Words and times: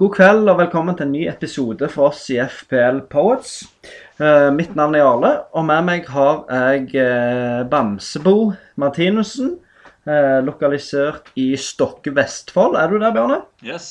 God 0.00 0.14
kveld 0.16 0.48
og 0.48 0.56
velkommen 0.56 0.96
til 0.96 1.04
en 1.04 1.10
ny 1.12 1.26
episode 1.28 1.84
for 1.92 2.08
oss 2.08 2.22
i 2.32 2.38
FPL 2.40 3.02
Poets. 3.12 3.66
Eh, 4.16 4.46
mitt 4.56 4.72
navn 4.72 4.94
er 4.96 5.02
Jarle, 5.02 5.32
og 5.52 5.66
med 5.68 5.82
meg 5.84 6.06
har 6.08 6.38
jeg 6.48 6.86
eh, 7.02 7.58
Bamsebo 7.68 8.32
Martinussen. 8.80 9.58
Eh, 10.08 10.38
lokalisert 10.46 11.28
i 11.36 11.50
Stokke, 11.60 12.14
Vestfold. 12.16 12.78
Er 12.80 12.88
du 12.88 12.96
der, 12.96 13.12
Bjørne? 13.12 13.42
Yes. 13.60 13.90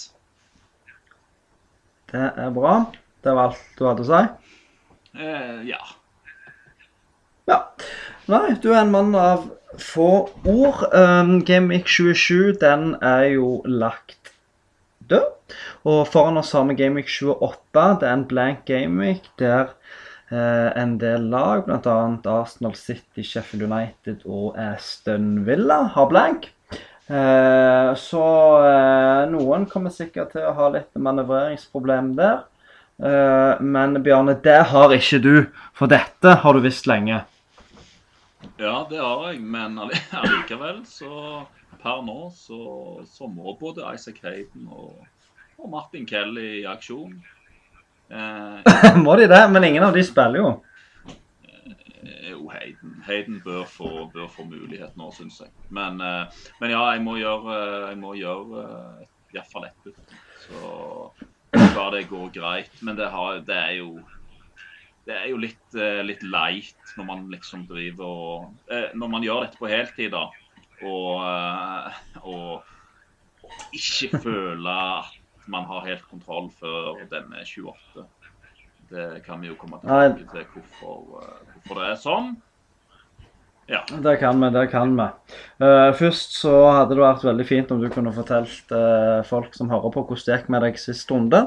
Det 2.10 2.26
er 2.26 2.50
bra. 2.58 2.74
Det 3.22 3.38
var 3.38 3.52
alt 3.52 3.78
du 3.78 3.86
hadde 3.92 4.08
å 4.08 4.10
si? 4.10 4.26
Eh, 5.14 5.56
ja. 5.70 5.82
Ja. 7.54 7.60
Nei, 8.34 8.58
du 8.58 8.72
er 8.72 8.82
en 8.82 8.98
mann 8.98 9.14
av 9.14 9.46
få 9.78 10.10
ord. 10.42 10.88
Um, 10.90 11.38
Game 11.46 11.70
Week 11.70 11.86
27, 11.86 12.58
den 12.66 12.96
er 12.98 13.28
jo 13.36 13.60
lagt 13.70 14.34
død. 15.10 15.36
Og 15.88 16.04
foran 16.12 16.38
oss 16.42 16.52
har 16.54 16.66
vi 16.68 16.76
Gameweek 16.80 17.08
28. 17.08 17.84
Det 18.02 18.08
er 18.10 18.14
en 18.18 18.28
blank 18.28 18.66
gameweek 18.68 19.30
der 19.40 19.70
eh, 20.32 20.70
en 20.82 20.98
del 21.00 21.30
lag, 21.32 21.64
bl.a. 21.66 21.98
Arsenal 22.34 22.76
City, 22.76 23.24
Sheffield 23.24 23.64
United 23.70 24.26
og 24.28 24.58
Aston 24.60 25.46
Villa, 25.48 25.84
har 25.96 26.10
blank. 26.12 26.50
Eh, 27.10 27.94
så 27.98 28.26
eh, 28.68 29.24
noen 29.32 29.66
kommer 29.72 29.94
sikkert 29.96 30.36
til 30.36 30.46
å 30.46 30.54
ha 30.60 30.68
litt 30.76 30.92
manøvreringsproblem 31.00 32.12
der. 32.20 32.44
Eh, 33.00 33.62
men 33.64 33.96
Bjarne, 34.04 34.36
det 34.44 34.60
har 34.74 34.94
ikke 34.94 35.22
du, 35.24 35.34
for 35.74 35.90
dette 35.90 36.36
har 36.44 36.54
du 36.54 36.60
visst 36.66 36.90
lenge. 36.92 37.24
ja, 38.60 38.76
det 38.90 39.00
har 39.00 39.24
jeg, 39.32 39.40
men 39.42 39.80
alli- 39.80 40.04
allikevel 40.22 40.84
så 40.86 41.46
Per 41.80 42.02
nå 42.04 42.28
så, 42.36 42.58
så 43.08 43.28
må 43.32 43.54
både 43.56 43.86
Isaac 43.96 44.18
Hayden 44.26 44.66
og, 44.68 44.98
og 45.60 45.70
Martin 45.72 46.08
Kelly 46.10 46.62
i 46.62 46.66
aksjon. 46.70 47.20
Eh, 48.10 48.96
Må 48.98 49.14
de 49.20 49.28
det? 49.30 49.40
Men 49.54 49.68
ingen 49.68 49.84
av 49.86 49.94
de 49.94 50.02
spiller 50.02 50.40
jo. 50.42 50.48
er 52.02 52.32
jo 52.32 52.48
Hayden. 52.50 52.96
Hayden 53.06 53.36
bør 53.46 53.68
få, 53.70 54.08
bør 54.10 54.26
få 54.34 54.48
mulighet 54.50 54.96
nå, 54.98 55.12
syns 55.14 55.38
jeg. 55.44 55.52
Men, 55.70 56.02
eh, 56.02 56.40
men 56.58 56.74
ja, 56.74 56.80
jeg 56.96 57.04
må 57.06 57.20
gjøre, 57.20 57.58
jeg 57.92 58.00
må 58.02 58.16
gjøre 58.18 58.64
eh, 58.64 59.12
iallfall 59.36 59.68
ett 59.68 59.86
bytte. 59.86 60.18
Så 60.42 60.72
bare 61.54 62.00
det 62.00 62.08
går 62.10 62.34
greit. 62.34 62.82
Men 62.82 62.98
det, 62.98 63.12
har, 63.14 63.44
det 63.46 63.60
er 63.60 63.78
jo 63.78 63.92
det 65.06 65.16
er 65.20 65.30
jo 65.30 65.40
litt, 65.46 65.62
eh, 65.78 66.02
litt 66.06 66.26
leit 66.26 66.98
når 66.98 67.10
man 67.12 67.24
liksom 67.30 67.70
driver 67.70 68.10
og 68.10 68.74
eh, 68.74 68.90
Når 68.98 69.14
man 69.14 69.26
gjør 69.26 69.46
dette 69.46 69.62
på 69.62 69.70
heltid, 69.70 70.18
da, 70.18 70.26
og, 70.82 72.26
og, 72.26 72.76
og 73.46 73.64
ikke 73.78 74.22
føler 74.22 74.84
at 75.04 75.19
man 75.50 75.66
har 75.70 75.88
helt 75.88 76.06
kontroll 76.10 76.50
før 76.60 77.00
denne 77.12 77.44
28. 77.46 78.06
Det 78.90 79.08
kan 79.26 79.42
vi 79.42 79.52
jo 79.52 79.58
komme 79.58 79.80
tilbake 79.82 80.26
til 80.32 80.46
hvorfor, 80.54 81.20
eh, 81.22 81.50
hvorfor 81.54 81.82
det 81.82 81.90
er 81.90 82.00
sånn. 82.02 82.30
Ja. 83.70 83.84
Det 83.90 84.16
kan 84.18 84.40
vi, 84.42 84.50
det 84.56 84.64
kan 84.72 84.96
vi. 84.98 85.06
Uh, 85.62 85.92
først 85.94 86.40
så 86.40 86.54
hadde 86.74 86.96
det 86.98 87.04
vært 87.04 87.26
veldig 87.28 87.46
fint 87.46 87.74
om 87.76 87.84
du 87.84 87.86
kunne 87.94 88.14
fortalt 88.16 88.74
uh, 88.74 89.22
folk 89.30 89.54
som 89.54 89.70
hører 89.70 89.94
på, 89.94 90.02
hvordan 90.10 90.26
det 90.26 90.38
gikk 90.40 90.50
med 90.50 90.66
deg 90.66 90.80
sist 90.82 91.14
runde. 91.14 91.44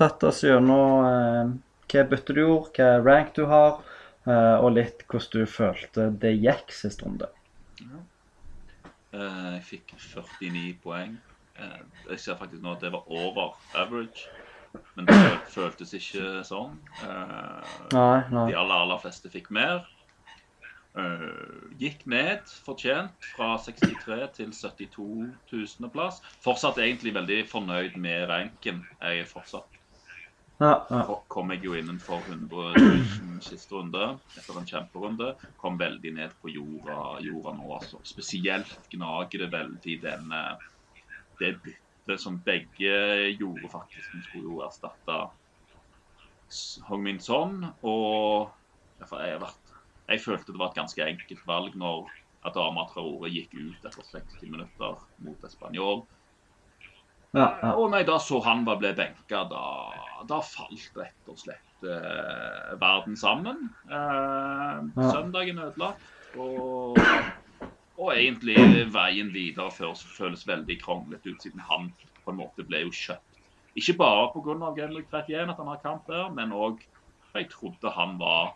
Tatt 0.00 0.24
oss 0.24 0.40
gjennom 0.46 1.04
uh, 1.04 1.52
hva 1.92 2.06
bytte 2.08 2.36
du 2.36 2.40
gjorde, 2.40 2.72
hva 2.78 3.02
rank 3.04 3.34
du 3.36 3.44
har, 3.48 3.82
og 4.28 4.74
litt 4.76 5.06
hvordan 5.08 5.40
du 5.40 5.48
følte 5.48 6.10
det 6.20 6.34
gikk 6.36 6.72
sist 6.76 7.00
runde. 7.00 7.30
Eh, 9.12 9.52
Jeg 9.54 9.62
fikk 9.64 9.94
49 9.96 10.74
poeng. 10.84 11.16
Eh, 11.58 11.80
Jeg 12.10 12.20
ser 12.20 12.36
faktisk 12.40 12.62
nå 12.62 12.72
at 12.76 12.80
det 12.80 12.92
var 12.92 13.04
over 13.10 13.54
average, 13.74 14.28
men 14.96 15.06
det 15.08 15.16
føltes 15.52 15.92
ikke 15.98 16.42
sånn. 16.46 16.78
Eh, 17.02 17.78
Nei, 17.92 18.20
nei. 18.30 18.46
De 18.50 18.56
aller, 18.56 18.74
aller 18.84 18.98
fleste 19.02 19.28
fikk 19.32 19.50
mer. 19.50 19.86
Eh, 20.98 21.74
gikk 21.78 22.06
ned 22.10 22.48
fortjent 22.64 23.26
fra 23.36 23.52
63 23.62 24.28
til 24.34 24.52
72 24.56 25.28
000.-plass. 25.52 26.22
Fortsatt 26.42 26.78
egentlig 26.82 27.12
veldig 27.14 27.42
fornøyd 27.50 27.96
med 28.00 28.24
ranken. 28.30 28.80
Jeg 29.02 29.20
er 29.24 29.28
fortsatt 29.30 29.74
Ja, 30.60 30.72
ja. 30.90 31.04
Ko- 31.06 31.20
kom 31.30 31.52
jeg 31.54 31.62
jo 31.62 31.76
innenfor 31.78 32.18
100 32.26 32.72
000 32.80 33.38
siste 33.46 33.76
runde 33.76 34.08
etter 34.40 34.56
en 34.58 34.66
kjemperunde. 34.66 35.36
Kom 35.60 35.76
veldig 35.78 36.14
ned 36.16 36.32
på 36.42 36.50
jorda, 36.50 37.20
jorda 37.22 37.52
nå, 37.60 37.68
altså. 37.76 38.00
Spesielt 38.02 38.88
gnager 38.90 39.44
det 39.44 39.52
veldig 39.52 39.94
denne 40.02 40.40
det 41.40 41.52
byttet 41.64 42.20
som 42.22 42.38
begge 42.46 42.94
gjorde, 43.38 43.68
faktisk. 43.72 44.14
Vi 44.14 44.22
skulle 44.26 44.44
jo 44.52 44.60
erstatte 44.66 45.18
S- 46.48 46.80
Hong-Min 46.88 47.20
Son. 47.20 47.58
Og 47.82 48.48
jeg, 49.00 49.40
vært, 49.42 49.74
jeg 50.08 50.22
følte 50.24 50.52
det 50.54 50.58
var 50.62 50.70
et 50.72 50.78
ganske 50.80 51.04
enkelt 51.04 51.44
valg 51.46 51.76
når 51.78 52.08
Adama 52.48 52.86
Traore 52.92 53.28
gikk 53.34 53.52
ut 53.58 53.84
etter 53.84 54.04
60 54.12 54.48
minutter 54.50 54.96
mot 55.26 55.42
Español. 55.44 56.04
ja, 57.34 57.48
ja. 57.62 57.72
Og 57.76 57.90
nei, 57.92 58.04
da 58.08 58.16
så 58.22 58.38
han 58.46 58.64
bare 58.64 58.78
ble 58.80 58.92
benka, 58.96 59.42
da, 59.50 59.64
da 60.30 60.38
falt 60.40 60.96
rett 60.96 61.28
og 61.28 61.36
slett 61.38 61.84
eh, 61.84 62.72
verden 62.80 63.16
sammen. 63.20 63.68
Eh, 63.90 64.78
Ja. 64.96 65.10
Søndagen 65.12 65.58
ødelagt. 65.58 66.00
Og, 66.38 66.96
og 67.98 68.12
egentlig 68.14 68.56
veien 68.94 69.32
videre 69.34 69.72
føles, 69.74 70.46
veldig 70.46 70.76
kronglete 70.82 71.32
ut, 71.32 71.42
siden 71.42 71.64
han 71.66 71.90
på 72.22 72.32
en 72.32 72.38
måte 72.38 72.66
ble 72.66 72.84
jo 72.84 72.94
kjøpt. 72.94 73.42
Ikke 73.78 73.96
bare 73.98 74.30
pga. 74.34 74.54
Game 74.76 74.94
Week 74.94 75.10
31 75.10 75.50
at 75.50 75.58
han 75.58 75.70
har 75.70 75.82
kamp 75.82 76.06
der, 76.10 76.30
men 76.34 76.54
òg 76.54 76.80
jeg 77.34 77.50
trodde 77.52 77.90
han 77.94 78.16
var 78.18 78.54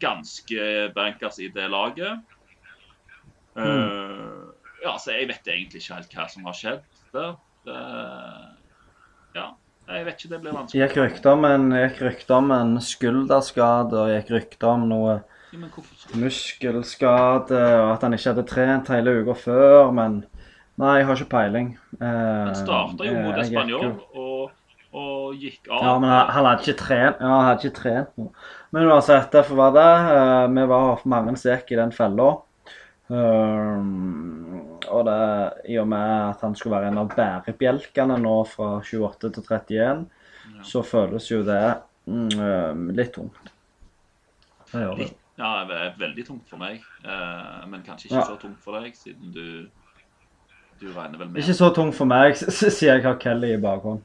ganske 0.00 0.92
bankers 0.94 1.38
i 1.38 1.48
det 1.52 1.68
laget. 1.70 2.20
Eh, 3.56 4.38
ja, 4.84 4.94
så 4.98 5.16
jeg 5.16 5.28
vet 5.28 5.50
egentlig 5.50 5.82
ikke 5.82 5.98
helt 5.98 6.14
hva 6.16 6.28
som 6.30 6.46
har 6.48 6.56
skjedd 6.56 7.02
der. 7.14 7.34
Det, 7.66 7.80
ja, 9.36 9.48
jeg 9.90 10.06
vet 10.06 10.22
ikke. 10.22 10.32
Det 10.32 10.40
blir 10.44 10.56
vanskelig. 10.56 10.82
Gikk 10.84 10.96
rykter 11.02 11.34
om 11.34 11.48
en, 11.48 11.68
gikk 11.76 12.00
rykte 12.06 12.38
om 12.38 12.54
en 12.56 12.78
skulderskade, 12.84 13.98
og 13.98 14.14
gikk 14.14 14.32
rykter 14.38 14.72
om 14.72 14.88
noe 14.90 15.20
muskelskade, 16.20 17.60
og 17.80 17.92
at 17.94 18.02
han 18.06 18.14
ikke 18.16 18.30
hadde 18.32 18.46
trent 18.48 18.88
hele 18.94 19.16
uka 19.22 19.34
før, 19.46 19.90
men 19.96 20.22
Nei, 20.80 20.94
jeg 20.96 21.06
har 21.10 21.18
ikke 21.18 21.32
peiling. 21.34 21.66
Eh, 22.00 22.06
Han 22.46 22.54
starta 22.56 23.04
jo 23.04 23.12
mot 23.20 23.36
Español 23.42 23.90
og, 24.16 24.46
og 24.96 25.34
gikk 25.36 25.66
av. 25.68 25.82
Ja, 25.84 25.90
men 26.00 26.08
han, 26.08 26.30
han 26.32 26.46
hadde 26.48 26.64
ikke 26.64 26.78
trent 26.80 27.20
Ja, 27.20 27.32
han 27.34 27.44
hadde 27.50 27.66
ikke 27.68 27.76
trent 27.82 28.14
noe. 28.16 28.30
Men 28.72 28.86
uansett, 28.88 29.26
derfor 29.34 29.58
var 29.60 29.74
det. 29.76 29.90
eh, 30.14 30.46
vi 30.56 30.64
var 30.72 31.02
mange 31.04 31.34
som 31.36 31.52
gikk 31.52 31.74
i 31.74 31.80
den 31.82 31.92
fella. 31.92 32.30
Um, 33.10 34.78
og 34.88 35.04
det 35.10 35.18
i 35.68 35.76
og 35.82 35.88
med 35.90 36.08
at 36.30 36.40
han 36.46 36.54
skulle 36.56 36.78
være 36.78 36.92
en 36.94 37.00
av 37.02 37.12
bærebjelkene 37.12 38.16
nå 38.22 38.34
fra 38.48 38.68
28 38.80 39.32
til 39.36 39.48
31, 39.50 40.04
så 40.64 40.82
føles 40.86 41.26
jo 41.30 41.42
det 41.44 41.62
mm, 42.06 42.28
eh, 42.40 42.84
litt 42.96 43.12
tungt. 43.18 43.50
Det 44.70 44.84
gjør 44.86 44.96
det. 44.96 45.10
Litt, 45.10 45.19
ja, 45.40 45.50
det 45.68 45.76
er 45.80 45.94
veldig 45.98 46.24
tungt 46.28 46.48
for 46.50 46.60
meg. 46.60 46.82
Eh, 47.04 47.66
men 47.72 47.82
kanskje 47.86 48.10
ikke 48.10 48.20
Ja. 48.20 48.26
så 48.28 48.36
tungt 48.42 48.60
for 48.62 48.76
deg, 48.80 48.94
siden 48.96 49.32
du 49.34 49.46
du 50.80 50.86
regner 50.96 51.18
vel 51.20 51.28
med 51.28 51.42
Ikke 51.42 51.54
så 51.58 51.68
tungt 51.76 51.94
for 51.96 52.08
meg, 52.08 52.32
s- 52.38 52.46
s- 52.48 52.76
siden 52.78 53.00
jeg 53.00 53.04
har 53.08 53.18
Kelly 53.20 53.54
i 53.56 53.60
bakhånd. 53.60 54.00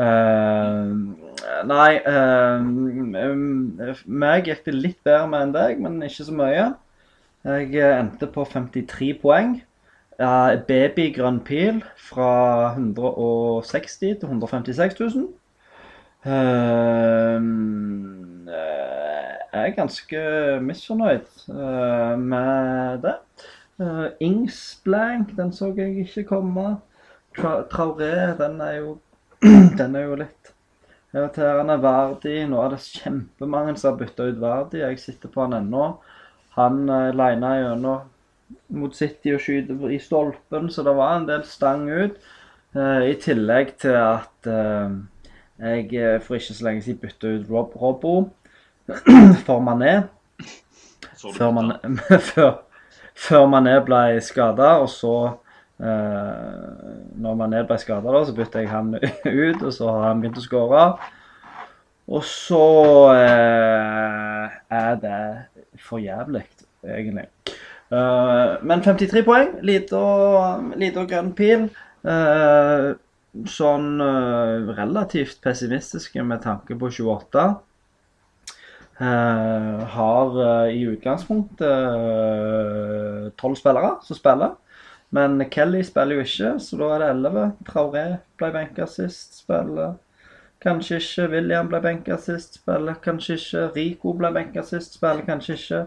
Uh, 0.00 0.94
nei 1.66 1.98
uh, 2.08 2.62
Meg 4.06 4.46
gikk 4.48 4.62
det 4.64 4.74
litt 4.76 5.00
bedre 5.04 5.26
med 5.28 5.42
enn 5.48 5.52
deg, 5.56 5.80
men 5.82 5.98
ikke 6.06 6.24
så 6.28 6.32
mye. 6.36 6.68
Jeg 7.44 7.74
eh, 7.74 7.98
endte 7.98 8.26
på 8.30 8.44
53 8.48 9.10
poeng. 9.22 9.58
Uh, 10.20 10.56
Babygrønn 10.68 11.38
pil 11.44 11.78
fra 11.96 12.30
160 12.76 14.18
til 14.20 14.26
156 14.28 14.98
000. 15.00 15.28
Eh, 16.26 17.36
eh, 18.54 19.36
jeg 19.52 19.70
er 19.70 19.76
ganske 19.76 20.24
misfornøyd 20.64 21.28
eh, 21.48 22.16
med 22.20 23.02
det. 23.06 23.16
Uh, 23.80 24.12
Ings 24.20 24.80
blank, 24.84 25.30
den 25.38 25.52
så 25.56 25.70
jeg 25.72 26.02
ikke 26.02 26.26
komme. 26.28 26.66
Tra 27.36 27.62
Traoré, 27.70 28.36
den 28.36 28.60
er 28.60 28.74
jo 28.76 28.98
Den 29.78 29.94
er 29.96 30.04
jo 30.04 30.18
litt 30.20 30.50
irriterende. 31.14 31.78
Verdi, 31.80 32.34
nå 32.44 32.60
er 32.60 32.74
det 32.74 32.82
kjempemange 32.84 33.78
som 33.80 33.94
har 33.94 34.02
bytta 34.02 34.28
ut 34.28 34.42
Verdi. 34.42 34.82
Jeg 34.82 35.00
sitter 35.00 35.32
på 35.32 35.46
han 35.46 35.56
ennå. 35.56 35.86
Han 36.58 36.82
uh, 36.92 37.08
lina 37.16 37.54
gjennom 37.62 38.10
mot 38.74 38.94
City 38.94 39.32
og 39.34 39.40
skyter 39.40 39.88
i 39.94 39.98
stolpen, 40.02 40.68
så 40.70 40.84
det 40.84 40.94
var 40.98 41.16
en 41.16 41.26
del 41.28 41.44
stang 41.48 41.88
ut. 41.88 42.20
Eh, 42.70 43.10
I 43.10 43.14
tillegg 43.18 43.74
til 43.82 43.96
at 43.98 44.46
eh, 44.50 44.92
jeg 45.60 45.92
eh, 45.94 46.16
for 46.24 46.38
ikke 46.38 46.56
så 46.56 46.66
lenge 46.66 46.82
siden 46.86 47.02
bytta 47.02 47.34
ut 47.34 47.50
Rob 47.50 47.76
Robbo 47.76 48.14
for 49.44 49.60
Mané. 49.66 50.00
Før, 51.20 51.36
på 51.36 51.50
man, 51.52 51.72
før, 52.32 52.52
før 53.14 53.46
Mané 53.46 53.76
ble 53.84 54.20
skada, 54.24 54.74
og 54.80 54.88
så 54.88 55.14
Eh, 55.80 56.80
når 57.16 57.36
Mané 57.38 57.62
ble 57.64 57.78
skada, 57.80 58.12
så 58.24 58.34
bytta 58.36 58.60
jeg 58.60 58.68
han 58.68 58.92
ut, 59.46 59.62
og 59.62 59.72
så 59.72 59.88
har 59.88 60.10
han 60.10 60.20
begynt 60.20 60.40
å 60.40 60.44
skåre. 60.44 60.84
Og 62.10 62.24
så 62.26 62.64
eh, 63.14 64.58
er 64.76 64.98
det 65.00 65.20
for 65.80 66.02
jævlig, 66.02 66.42
egentlig. 66.84 67.28
Eh, 67.94 68.58
men 68.66 68.84
53 68.84 69.24
poeng, 69.24 69.54
lita 69.64 71.06
grønn 71.08 71.32
pil. 71.38 71.70
Eh, 72.04 72.90
sånn 73.50 74.00
uh, 74.02 74.70
relativt 74.76 75.40
pessimistiske 75.44 76.22
med 76.26 76.42
tanke 76.44 76.76
på 76.78 76.90
28. 76.90 77.46
Uh, 79.00 79.80
har 79.94 80.34
uh, 80.36 80.68
i 80.68 80.82
utgangspunktet 80.90 81.72
tolv 83.40 83.56
spillere 83.60 83.94
som 84.06 84.18
spiller. 84.18 84.58
Men 85.10 85.42
Kelly 85.50 85.82
spiller 85.86 86.20
jo 86.20 86.26
ikke, 86.26 86.52
så 86.62 86.76
da 86.78 86.92
er 86.94 87.02
det 87.02 87.10
11. 87.16 87.50
Traoré 87.66 88.04
ble 88.38 88.52
benka 88.54 88.86
sist, 88.86 89.40
spiller 89.42 89.96
kanskje 90.62 91.00
ikke. 91.00 91.28
William 91.32 91.68
ble 91.70 91.80
benka 91.82 92.18
sist, 92.20 92.60
spiller 92.60 92.98
kanskje 93.02 93.38
ikke. 93.40 93.64
Rico 93.76 94.14
ble 94.20 94.30
benka 94.36 94.62
sist, 94.66 94.98
spiller 94.98 95.26
kanskje 95.26 95.56
ikke. 95.58 95.80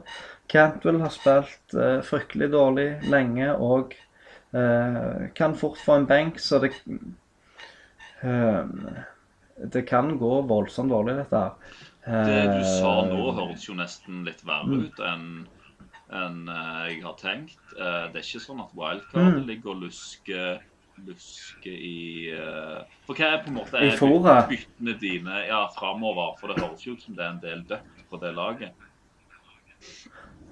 Cantwell 0.52 1.02
har 1.02 1.14
spilt 1.14 1.76
eh, 1.78 2.00
fryktelig 2.06 2.52
dårlig 2.54 2.88
lenge 3.10 3.54
og 3.54 3.96
eh, 4.54 5.30
kan 5.38 5.56
fort 5.56 5.80
få 5.82 6.02
en 6.02 6.08
benk, 6.10 6.40
så 6.40 6.60
det 6.64 6.74
eh, 6.74 7.00
Det 8.24 9.82
kan 9.88 10.14
gå 10.18 10.42
voldsomt 10.50 10.90
dårlig, 10.92 11.16
dette 11.22 11.42
her. 11.44 11.52
Det 12.28 12.44
du 12.52 12.64
sa 12.68 12.94
nå, 13.08 13.20
høres 13.38 13.64
jo 13.68 13.76
nesten 13.80 14.24
litt 14.28 14.42
verre 14.44 14.68
Mm. 14.68 14.86
ut 14.86 15.00
enn 15.00 15.28
enn, 16.14 16.48
eh, 16.50 16.90
jeg 16.94 17.02
har 17.04 17.14
tenkt. 17.18 17.58
Eh, 17.80 18.08
det 18.14 18.20
er 18.20 18.26
ikke 18.28 18.42
sånn 18.44 18.60
at 18.62 18.74
wildcard 18.78 19.38
Mm. 19.40 19.48
ligger 19.48 19.72
og 19.72 19.82
lusker, 19.82 20.60
lusker 21.08 21.72
i 21.74 22.30
eh, 22.30 22.84
For 23.08 23.16
hva 23.16 23.32
er 23.34 23.44
på 23.44 23.48
en 23.48 23.56
måte 23.56 23.74
er 23.82 24.48
byttene 24.48 25.00
dine 25.00 25.48
ja, 25.48 25.68
framover? 25.70 26.36
For 26.40 26.48
det 26.54 26.60
høres 26.62 26.84
jo 26.86 26.94
ut 26.94 27.02
som 27.02 27.16
det 27.16 27.24
er 27.26 27.30
en 27.32 27.40
del 27.40 27.64
dødt 27.64 28.04
på 28.12 28.20
det 28.22 28.34
laget. 28.36 28.74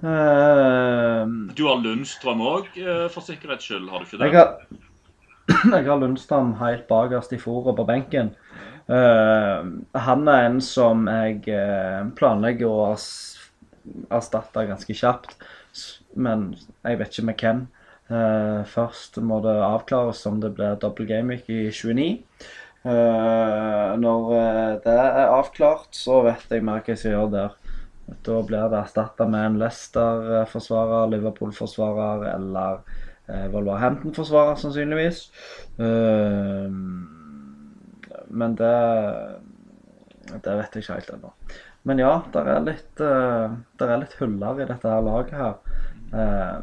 Uh, 0.03 1.25
Du 1.53 1.67
har 1.67 1.77
Lundstrøm 1.77 2.41
òg, 2.41 2.71
for 3.11 3.21
sikkerhets 3.21 3.65
skyld, 3.69 3.89
har 3.89 3.99
du 3.99 4.05
ikke 4.05 4.17
det? 4.17 4.31
Jeg 4.31 4.39
har, 4.39 4.57
jeg 5.75 5.87
har 5.87 5.99
Lundstam 6.01 6.55
helt 6.61 6.87
bakerst 6.89 7.33
i 7.35 7.39
fôret 7.41 7.77
på 7.77 7.87
benken. 7.87 8.33
Uh, 8.91 9.83
han 9.95 10.27
er 10.27 10.47
en 10.47 10.57
som 10.63 11.05
jeg 11.07 11.45
eh, 11.53 12.01
planlegger 12.17 12.67
å 12.67 12.87
erstatte 14.11 14.65
ganske 14.67 14.95
kjapt. 14.97 15.37
Men 16.19 16.51
jeg 16.83 16.99
vet 16.99 17.13
ikke 17.13 17.29
med 17.29 17.45
hvem. 17.45 17.61
Uh, 18.11 18.67
først 18.67 19.21
må 19.23 19.39
det 19.45 19.55
avklares 19.63 20.25
om 20.27 20.41
det 20.43 20.51
blir 20.57 20.79
double 20.81 21.07
game 21.07 21.37
i 21.39 21.61
29. 21.71 22.09
Eh, 22.81 23.89
når 24.01 24.31
det 24.81 24.93
er 24.93 25.29
avklart, 25.29 25.91
så 25.93 26.23
vet 26.25 26.49
jeg 26.49 26.65
mer 26.65 26.81
hva 26.81 26.89
jeg 26.95 27.01
skal 27.01 27.13
gjøre 27.13 27.33
der. 27.35 27.57
Da 28.25 28.39
blir 28.43 28.71
det 28.71 28.79
erstatta 28.79 29.27
med 29.29 29.45
en 29.45 29.59
Leicester-forsvarer, 29.61 31.11
Liverpool-forsvarer 31.13 32.25
eller 32.33 32.81
Wolverhampton-forsvarer, 33.53 34.55
sannsynligvis. 34.61 35.23
Eh, 35.77 36.69
men 38.31 38.55
det 38.59 38.75
Det 40.31 40.53
vet 40.55 40.75
jeg 40.75 40.83
ikke 40.83 40.97
helt 40.99 41.13
ennå. 41.15 41.29
Men 41.83 41.99
ja, 41.99 42.11
det 42.31 42.41
er 42.47 42.59
litt 42.63 43.01
uh, 43.01 43.55
der 43.81 43.89
er 43.89 44.01
litt 44.03 44.13
huller 44.19 44.59
i 44.61 44.67
dette 44.69 44.87
her 44.87 45.01
laget 45.01 45.33
her. 45.33 45.55
Uh, 46.13 46.61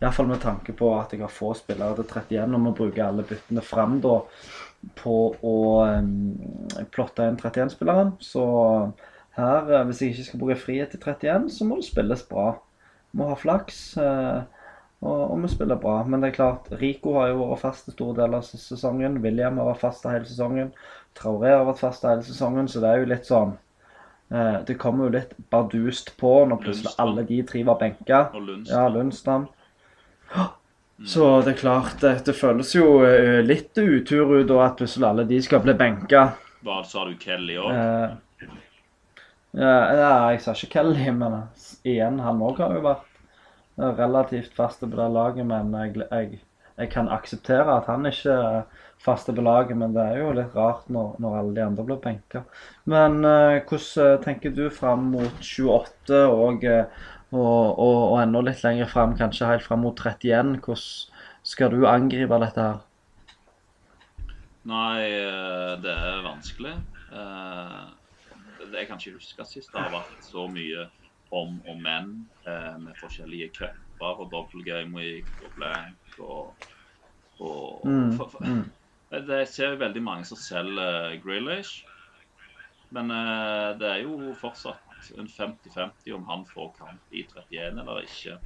Iallfall 0.00 0.30
med 0.30 0.40
tanke 0.40 0.72
på 0.78 0.88
at 0.96 1.12
jeg 1.12 1.20
har 1.20 1.32
få 1.32 1.52
spillere 1.58 1.98
til 1.98 2.06
31 2.06 2.56
og 2.56 2.64
må 2.64 2.72
bruke 2.78 3.04
alle 3.04 3.24
byttene 3.26 3.62
fram 3.66 3.98
da 4.02 4.20
på 4.98 5.14
å 5.42 5.54
um, 5.90 6.10
plotte 6.94 7.26
inn 7.26 7.38
31-spilleren. 7.38 8.12
Så 8.22 8.44
her, 9.38 9.72
eh, 9.72 9.84
hvis 9.88 10.02
jeg 10.02 10.14
ikke 10.14 10.26
skal 10.28 10.42
bruke 10.42 10.60
frihet 10.60 10.94
til 10.94 11.02
31, 11.02 11.48
så 11.50 11.66
må 11.66 11.80
det 11.80 11.88
spilles 11.88 12.22
bra. 12.30 12.52
Må 13.18 13.28
ha 13.30 13.34
flaks. 13.38 13.96
eh, 13.98 14.42
og, 15.00 15.30
og 15.30 15.42
vi 15.42 15.50
spiller 15.52 15.78
bra. 15.78 16.00
Men 16.04 16.22
det 16.22 16.32
er 16.32 16.36
klart, 16.38 16.68
Rico 16.80 17.14
har 17.18 17.30
jo 17.32 17.44
vært 17.44 17.62
fast 17.62 17.88
i 17.90 17.94
store 17.94 18.16
deler 18.18 18.40
av 18.40 18.46
sesongen. 18.48 19.20
William 19.22 19.60
har 19.60 19.70
vært 19.72 19.84
fast 19.84 20.08
hele 20.10 20.26
sesongen. 20.26 20.72
Traoré 21.18 21.54
har 21.54 21.66
vært 21.68 21.82
fast 21.82 22.06
hele 22.06 22.24
sesongen, 22.26 22.68
så 22.70 22.82
det 22.82 22.90
er 22.90 23.02
jo 23.02 23.10
litt 23.10 23.26
sånn 23.26 23.54
eh, 24.30 24.58
Det 24.66 24.78
kommer 24.78 25.08
jo 25.08 25.14
litt 25.16 25.34
bardust 25.50 26.12
på 26.20 26.32
når 26.50 26.62
plutselig 26.64 26.94
alle 27.02 27.24
de 27.28 27.42
tre 27.46 27.64
var 27.66 27.78
benka. 27.80 28.24
Og 28.34 28.50
Ja, 28.66 28.86
Lundstam. 28.92 29.48
Lundstrøm. 29.48 29.48
Så 31.06 31.26
det 31.46 31.52
er 31.52 31.60
klart, 31.60 32.00
det, 32.02 32.24
det 32.26 32.34
føles 32.34 32.72
jo 32.74 33.04
eh, 33.06 33.38
litt 33.46 33.78
utur 33.78 34.32
ut 34.40 34.50
at 34.58 34.80
plutselig 34.80 35.06
alle 35.06 35.24
de 35.30 35.38
skal 35.42 35.62
bli 35.62 35.74
benka. 35.78 36.24
Hva 36.66 36.80
sa 36.82 37.04
du, 37.06 37.14
Kelly 37.22 37.54
òg? 37.54 37.70
Eh, 37.70 38.48
ja, 39.58 39.76
jeg 40.32 40.42
sa 40.42 40.54
ikke 40.58 40.72
Kelly, 40.74 41.06
men 41.14 41.38
igjen, 41.86 42.18
han 42.22 42.42
òg 42.42 42.58
har 42.64 42.74
jo 42.74 42.82
vært 42.82 43.06
relativt 43.78 44.54
faste 44.56 44.86
på 44.88 44.96
det 44.98 45.08
laget. 45.14 45.46
Men 45.46 45.72
jeg, 45.74 45.96
jeg, 46.10 46.40
jeg 46.78 46.90
kan 46.92 47.08
akseptere 47.08 47.76
at 47.78 47.86
han 47.90 48.06
ikke 48.06 48.34
er 48.34 48.62
faste 49.04 49.32
på 49.34 49.44
laget, 49.46 49.76
men 49.78 49.94
det 49.94 50.04
er 50.04 50.18
jo 50.22 50.32
litt 50.36 50.56
rart 50.58 50.88
når, 50.90 51.14
når 51.22 51.38
alle 51.40 51.54
de 51.58 51.64
andre 51.66 51.84
blir 51.90 52.00
benka. 52.02 52.42
Men 52.90 53.20
eh, 53.24 53.60
hvordan 53.68 54.22
tenker 54.24 54.54
du 54.56 54.66
fram 54.74 55.08
mot 55.14 55.38
28 55.42 56.24
og, 56.26 56.64
eh, 56.64 57.06
og, 57.30 57.78
og, 57.78 58.00
og 58.12 58.18
enda 58.22 58.42
litt 58.48 58.64
lenger 58.66 58.90
fram, 58.90 59.14
kanskje 59.20 59.50
helt 59.52 59.66
fram 59.66 59.84
mot 59.86 60.02
31? 60.06 60.58
Hvordan 60.64 61.24
skal 61.54 61.72
du 61.72 61.86
angripe 61.88 62.42
dette 62.44 62.60
her? 62.70 62.84
Nei, 64.68 65.02
eh, 65.02 65.74
det 65.82 65.94
er 65.94 66.22
vanskelig. 66.26 66.74
Eh, 67.12 67.86
Det 68.72 68.86
kan 68.88 68.98
ikke 68.98 69.14
huske 69.16 69.44
sist 69.46 69.72
det 69.72 69.80
har 69.80 69.92
vært 69.92 70.24
så 70.26 70.44
mye 70.50 70.88
om 71.30 71.60
og 71.68 71.80
men 71.82 72.12
eh, 72.46 72.74
med 72.80 72.96
forskjellige 73.00 73.50
cuper 73.58 74.22
og 74.22 74.30
double 74.32 74.64
game 74.64 74.96
week 74.96 75.28
og 75.44 75.52
blank 75.56 76.18
og, 76.18 76.56
og 77.40 77.86
Mm, 77.86 78.12
for, 78.16 78.28
for, 78.28 78.44
mm. 78.44 78.64
Det 79.28 79.48
ser 79.48 79.78
veldig 79.80 80.02
mange 80.02 80.24
som 80.28 80.36
selger 80.36 81.16
Grealish. 81.24 81.84
Men 82.90 83.10
eh, 83.10 83.78
det 83.80 83.88
er 83.88 84.02
jo 84.04 84.34
fortsatt 84.40 85.12
en 85.16 85.28
50-50 85.28 86.14
om 86.16 86.24
han 86.28 86.44
får 86.48 86.74
kamp 86.78 87.12
i 87.12 87.24
31 87.24 87.80
eller 87.80 88.04
ikke. 88.04 88.38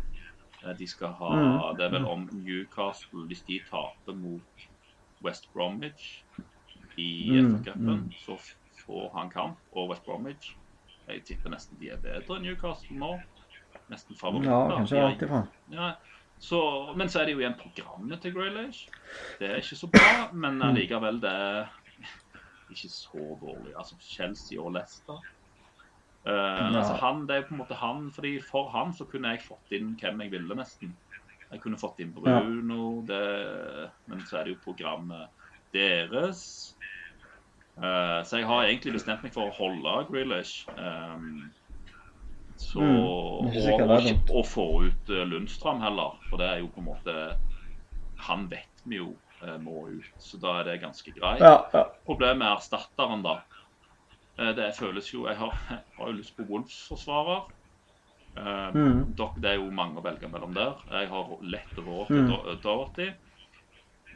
Eh, 0.63 0.75
de 0.79 0.87
skal 0.87 1.15
ha 1.19 1.33
Mm. 1.37 1.77
Det 1.79 1.85
er 1.85 1.91
vel 1.91 2.07
om 2.07 2.29
Newcastle 2.33 3.27
Hvis 3.27 3.43
de 3.43 3.61
taper 3.71 4.15
mot 4.15 4.69
West 5.25 5.53
Bromwich 5.53 6.25
i 6.99 7.31
Mm, 7.31 7.55
FA-cupen, 7.55 8.01
mm. 8.05 8.13
så 8.13 8.37
får 8.85 9.19
han 9.19 9.31
kamp. 9.31 9.59
Og 9.73 9.91
West 9.91 10.05
Bromwich 10.05 10.57
Jeg 11.09 11.25
tipper 11.27 11.51
nesten 11.51 11.79
de 11.81 11.91
er 11.91 12.01
bedre 12.03 12.37
enn 12.37 12.45
Newcastle 12.47 12.97
nå. 12.99 13.13
Nesten 13.91 14.17
favoritter. 14.17 14.53
Ja, 14.53 14.77
kanskje 14.77 15.03
alltid 15.03 15.33
ja, 15.73 15.93
så, 16.43 16.59
men 16.97 17.09
så 17.09 17.21
er 17.21 17.29
det 17.29 17.35
jo 17.37 17.43
igjen 17.43 17.59
programmet 17.59 18.23
til 18.23 18.33
Graylish. 18.35 18.87
Det 19.39 19.51
er 19.51 19.61
ikke 19.63 19.77
så 19.79 19.89
bra, 19.93 20.31
men 20.33 20.57
Mm. 20.59 20.63
allikevel 20.71 21.21
det 21.23 21.31
er 21.31 21.69
ikke 22.71 22.89
så 22.91 23.39
dårlig. 23.41 23.75
Altså 23.77 23.97
Chelsea 24.01 24.61
og 24.61 24.73
Leicester. 24.73 25.21
Eh, 26.27 26.67
altså 26.77 26.95
han, 27.03 27.27
det 27.27 27.37
er 27.37 27.47
på 27.49 27.55
en 27.55 27.59
måte 27.63 27.75
han, 27.75 28.11
fordi 28.15 28.41
For 28.51 28.69
han 28.71 28.93
så 28.95 29.05
kunne 29.11 29.29
jeg 29.35 29.43
fått 29.43 29.73
inn 29.75 29.95
hvem 30.01 30.21
jeg 30.23 30.31
ville, 30.31 30.55
nesten. 30.55 30.97
Jeg 31.53 31.61
kunne 31.61 31.79
fått 31.79 31.99
inn 32.01 32.13
Bruno, 32.15 33.03
det, 33.07 33.91
men 34.07 34.21
så 34.27 34.39
er 34.39 34.45
det 34.45 34.55
jo 34.55 34.63
programmet 34.65 35.29
deres. 35.75 36.75
Eh, 37.79 38.21
så 38.29 38.37
jeg 38.39 38.47
har 38.47 38.67
egentlig 38.69 38.93
bestemt 38.99 39.23
meg 39.25 39.33
for 39.33 39.49
å 39.49 39.57
holde 39.57 39.95
Grealish. 40.11 40.67
Um, 40.77 41.53
så, 42.57 42.81
Mm, 42.85 42.99
og, 43.01 43.47
og, 43.89 44.37
og 44.37 44.45
få 44.47 44.67
ut 44.87 45.09
uh, 45.11 45.23
Lundstrøm 45.27 45.81
heller, 45.83 46.19
for 46.29 46.39
det 46.39 46.47
er 46.51 46.59
jo 46.61 46.69
på 46.71 46.83
en 46.83 46.87
måte 46.91 47.15
Han 48.29 48.45
vet 48.51 48.85
vi 48.85 49.01
jo 49.01 49.09
uh, 49.43 49.57
må 49.59 49.87
ut, 49.89 50.13
så 50.21 50.39
da 50.39 50.59
er 50.61 50.69
det 50.69 50.83
ganske 50.85 51.15
greit. 51.17 51.41
Ja, 51.43 51.65
ja. 51.73 51.87
Problemet 52.07 52.47
er 52.47 52.59
erstatteren, 52.61 53.25
da. 53.25 53.39
Uh, 54.39 54.53
Det 54.55 54.69
føles 54.79 55.09
jo 55.15 55.27
Jeg 55.27 55.37
har, 55.41 55.57
jeg 55.71 55.81
har 55.99 56.13
jo 56.13 56.19
lyst 56.21 56.37
på 56.37 56.47
Wolves-forsvarer. 56.51 57.43
Eh, 58.39 58.71
Mm. 58.73 59.13
Det 59.17 59.45
er 59.51 59.59
jo 59.59 59.67
mange 59.71 60.01
å 60.01 60.05
velge 60.05 60.29
mellom 60.33 60.55
der. 60.57 60.79
Jeg 60.89 61.09
har 61.11 61.35
lett 61.43 61.75
råd 61.77 62.07
til 62.09 62.23
Mm. 62.23 62.29
Do- 62.31 62.55
Doherty. 62.63 63.11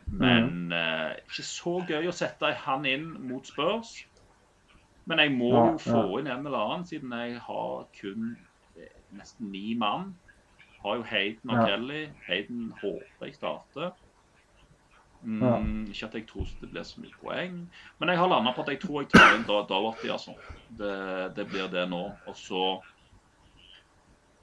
Men 0.07 0.73
uh, 0.73 1.17
ikke 1.27 1.47
så 1.47 1.79
gøy 1.89 2.07
å 2.09 2.15
sette 2.15 2.53
han 2.67 2.87
inn 2.89 3.09
mot 3.27 3.47
Spurs. 3.47 3.99
Men 5.07 5.23
jeg 5.23 5.35
må 5.37 5.51
jo 5.55 5.75
få 5.83 6.05
inn 6.21 6.31
en 6.31 6.47
eller 6.47 6.59
annen, 6.59 6.87
siden 6.87 7.13
jeg 7.15 7.37
har 7.47 7.85
kun 7.95 8.33
eh, 8.75 8.97
nesten 9.15 9.53
ni 9.53 9.75
mann. 9.79 10.17
Har 10.83 10.99
jo 10.99 11.07
Hayden 11.07 11.53
og. 11.55 11.63
Kelly. 11.69 12.01
Hayden 12.27 12.73
håper 12.81 13.29
jeg 13.29 13.37
starter. 13.39 13.95
Mm. 15.23 15.87
Ikke 15.91 16.07
at 16.07 16.15
jeg 16.15 16.27
tror 16.27 16.51
det 16.61 16.71
blir 16.71 16.87
så 16.87 17.01
mye 17.03 17.21
poeng. 17.23 17.55
Men 17.99 18.11
jeg 18.11 18.19
har 18.19 18.31
landa 18.31 18.53
på 18.55 18.63
at 18.67 18.75
jeg 18.75 18.83
tror 18.83 19.03
jeg 19.03 19.11
tar 19.15 19.39
inn 19.39 19.47
Doherty, 19.47 20.11
altså. 20.11 20.35
Det, 20.79 20.97
det 21.39 21.47
blir 21.51 21.71
det 21.71 21.87
nå. 21.91 22.03
Og 22.27 22.39
så 22.39 22.65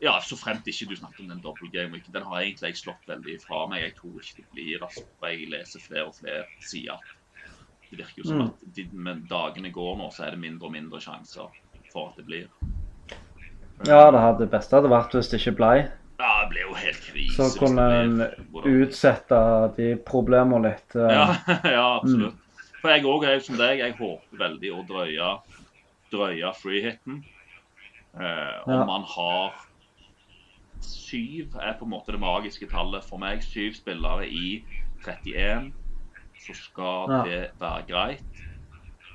Ja, 0.01 0.19
så 0.21 0.35
fremt 0.35 0.65
ikke 0.67 0.89
du 0.89 0.95
snakker 0.95 1.23
om 1.23 1.29
den 1.29 1.39
double 1.41 1.69
Game 1.71 1.91
Weeken. 1.93 2.11
Den 2.13 2.23
har 2.23 2.41
egentlig 2.41 2.73
jeg 2.73 2.75
slått 2.77 3.05
veldig 3.07 3.37
fra 3.41 3.67
meg. 3.71 3.81
Jeg 3.83 3.95
tror 3.95 4.19
ikke 4.19 4.35
det 4.41 4.47
blir 4.53 4.83
altså, 4.83 5.03
Jeg 5.23 5.47
leser 5.49 5.79
flere 5.79 6.05
og 6.07 6.15
flere 6.15 6.43
sider. 6.61 6.99
Det 7.89 7.97
virker 7.99 8.17
jo 8.17 8.23
som 8.27 8.37
Mm. 8.41 8.47
at 8.47 8.75
de, 8.75 8.87
med 8.93 9.27
dagene 9.29 9.71
går 9.71 9.97
nå, 9.97 10.09
så 10.11 10.23
er 10.25 10.31
det 10.31 10.39
mindre 10.39 10.65
og 10.67 10.71
mindre 10.73 10.99
sjanser 10.99 11.49
for 11.93 12.09
at 12.09 12.15
det 12.17 12.25
blir. 12.25 12.47
Ja, 13.85 14.11
det 14.11 14.19
hadde 14.19 14.39
det 14.39 14.49
beste 14.51 14.75
hadde 14.75 14.89
vært 14.91 15.13
hvis 15.15 15.29
det 15.31 15.39
ikke 15.41 15.55
ble. 15.59 15.71
Ja, 16.19 16.31
det 16.43 16.49
ble 16.53 16.61
jo 16.61 16.73
helt 16.77 17.01
krise. 17.03 17.35
Så 17.35 17.59
kunne 17.59 17.85
en 18.03 18.21
utsette 18.69 19.39
de 19.77 19.95
problemene 20.07 20.69
litt. 20.69 20.95
eh. 20.95 21.11
Ja, 21.11 21.25
ja 21.77 21.85
absolutt. 21.99 22.39
For 22.81 22.91
jeg 22.91 23.05
òg 23.07 23.25
er 23.27 23.39
som 23.43 23.55
deg. 23.59 23.79
Jeg 23.79 23.95
håper 23.97 24.37
veldig 24.39 24.71
å 24.75 24.83
drøye, 24.87 25.29
drøye 26.11 26.53
freehiten. 26.59 27.23
Eh, 28.13 28.57
om 28.67 28.73
Ja. 28.73 28.85
man 28.85 29.03
har 29.15 29.53
syv 30.83 31.55
er 31.61 31.77
på 31.79 31.85
en 31.85 31.93
måte 31.93 32.13
det 32.15 32.21
magiske 32.21 32.67
tallet 32.71 33.05
for 33.07 33.21
meg. 33.21 33.43
Syv 33.45 33.77
spillere 33.77 34.27
i 34.29 34.63
31, 35.03 35.71
så 36.45 36.55
skal 36.57 37.13
det 37.27 37.41
være 37.59 37.85
greit. 37.89 38.43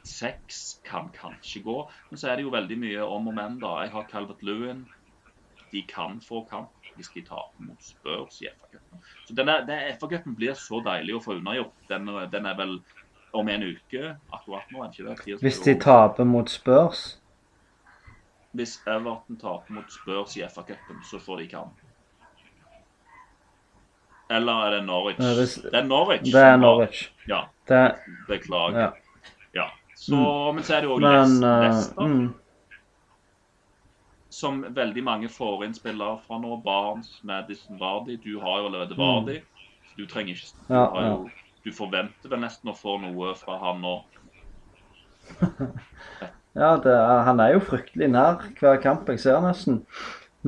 Seks 0.08 0.80
kan 0.84 1.10
kanskje 1.12 1.62
gå, 1.62 1.78
men 2.10 2.20
så 2.20 2.30
er 2.30 2.38
det 2.38 2.46
jo 2.46 2.54
veldig 2.54 2.78
mye 2.80 3.04
om 3.04 3.28
og 3.28 3.34
men. 3.34 3.58
da. 3.60 3.74
Jeg 3.84 3.92
har 3.92 4.08
Calvert 4.10 4.42
Lewin. 4.42 4.86
De 5.72 5.82
kan 5.88 6.20
få 6.24 6.46
kamp 6.50 6.72
hvis 6.96 7.10
de 7.14 7.22
taper 7.22 7.62
mot 7.62 7.82
Spurs 7.84 8.40
i 8.42 8.48
FA-cupen. 8.48 9.02
Så 9.26 9.34
denne, 9.36 9.60
denne 9.68 9.92
FA-cupen 10.00 10.34
blir 10.34 10.56
så 10.58 10.80
deilig 10.82 11.14
å 11.14 11.20
få 11.22 11.36
unnagjort. 11.36 11.76
Den, 11.90 12.08
den 12.32 12.48
er 12.48 12.56
vel 12.58 12.78
om 13.36 13.48
en 13.52 13.62
uke 13.68 14.16
akkurat 14.32 14.72
nå. 14.72 14.82
er 14.82 14.92
ikke 14.92 15.28
det? 15.28 15.40
Hvis 15.44 15.60
de 15.62 15.76
taper 15.78 16.24
mot 16.24 16.50
Spurs 16.50 17.18
Hvis 18.56 18.78
Everton 18.86 19.36
taper 19.36 19.72
mot 19.74 19.92
Spurs 19.92 20.36
i 20.36 20.42
FA-cupen, 20.48 21.02
så 21.04 21.18
får 21.20 21.36
de 21.42 21.46
kamp. 21.48 21.72
Eller 24.30 24.52
er 24.66 24.70
det 24.76 24.84
Norwich? 24.86 25.18
Nei, 25.18 25.34
hvis- 25.34 25.62
Det 25.62 25.74
er 25.74 25.82
Norwich. 25.84 26.22
Det 26.32 26.34
er 26.42 26.56
Norwich. 26.56 27.10
Ja, 27.28 27.42
Det, 27.68 27.94
beklager. 28.28 28.78
ja. 28.80 28.90
Ja. 29.54 29.68
Så, 29.96 30.52
Men 30.54 30.62
så 30.64 30.74
er 30.76 30.80
det 30.80 30.88
jo 30.88 30.98
Leicester, 30.98 31.94
mm, 32.06 32.34
som 34.30 34.62
veldig 34.74 35.02
mange 35.04 35.28
får 35.28 35.64
inn 35.64 35.74
spillere 35.74 36.20
fra 36.26 36.38
nå. 36.38 36.62
Barnes, 36.62 37.20
Madison, 37.24 37.78
Vardy. 37.80 38.16
Du 38.16 38.40
har 38.40 38.58
jo 38.60 38.66
allerede 38.66 38.94
Mm. 38.94 38.98
Vardy. 38.98 39.40
Du 39.96 40.06
trenger 40.06 40.34
ikke 40.34 40.52
Du, 40.68 40.74
Ja, 40.74 40.84
har 40.90 41.08
jo, 41.08 41.30
du 41.64 41.70
forventer 41.72 42.28
vel 42.28 42.38
nesten 42.40 42.70
å 42.70 42.76
få 42.76 43.00
noe 43.00 43.34
fra 43.34 43.58
han 43.58 43.80
nå. 43.80 44.04
ja 46.56 46.70
er, 46.76 47.24
han 47.26 47.42
er 47.42 47.54
jo 47.54 47.64
fryktelig 47.64 48.08
nær 48.12 48.46
hver 48.60 48.80
kamp 48.82 49.08
jeg 49.12 49.22
ser, 49.22 49.40
nesten. 49.44 49.82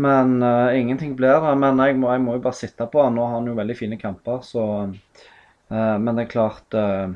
Men 0.00 0.38
uh, 0.42 0.70
ingenting 0.76 1.16
blir 1.18 1.42
det. 1.42 1.56
Men 1.60 1.82
jeg 1.82 1.98
må, 1.98 2.12
jeg 2.14 2.22
må 2.24 2.36
jo 2.38 2.44
bare 2.44 2.56
sitte 2.56 2.86
på 2.90 3.02
han. 3.04 3.18
Nå 3.18 3.26
har 3.26 3.36
han 3.38 3.50
jo 3.50 3.56
veldig 3.58 3.76
fine 3.76 3.98
kamper, 4.00 4.40
så 4.46 4.64
uh, 4.86 5.96
Men 5.98 6.14
det 6.14 6.24
er 6.24 6.32
klart 6.32 6.78
uh, 6.78 7.10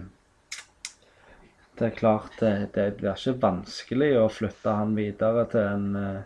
Det 1.78 1.88
er 1.88 1.96
klart 1.96 2.36
det, 2.42 2.54
det 2.74 2.90
blir 2.98 3.14
ikke 3.14 3.40
vanskelig 3.42 4.12
å 4.20 4.30
flytte 4.30 4.76
han 4.78 4.94
videre 4.98 5.46
til 5.50 5.64
en 5.64 6.24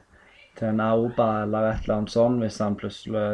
til 0.58 0.72
en 0.72 0.80
Auba 0.82 1.28
eller 1.44 1.70
et 1.70 1.84
eller 1.84 2.00
annet 2.00 2.12
sånt 2.12 2.42
hvis 2.42 2.58
han 2.62 2.76
plutselig 2.78 3.26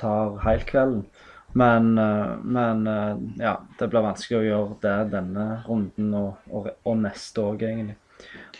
tar 0.00 0.38
helkvelden. 0.44 1.04
Men, 1.52 1.98
eh, 1.98 2.36
men 2.44 2.86
eh, 2.86 3.16
ja, 3.42 3.56
det 3.78 3.88
blir 3.90 4.04
vanskelig 4.06 4.38
å 4.38 4.44
gjøre 4.46 4.76
det 4.84 4.96
denne 5.16 5.46
runden 5.66 6.12
og, 6.14 6.44
og, 6.50 6.68
og 6.86 7.00
neste 7.02 7.42
òg, 7.42 7.64
egentlig. 7.66 7.96